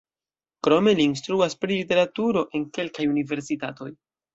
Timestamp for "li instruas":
1.01-1.57